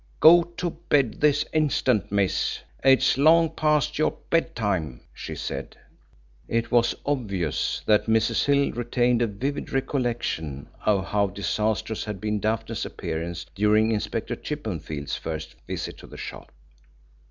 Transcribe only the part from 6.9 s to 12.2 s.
obvious that Mrs. Hill retained a vivid recollection of how disastrous had